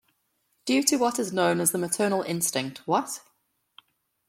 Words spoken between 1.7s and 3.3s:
the maternal instinct, what?